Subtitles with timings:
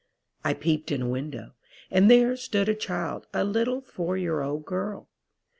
[0.43, 1.51] I peeped in a window,
[1.91, 5.09] and there stood a child, a little four year old girl.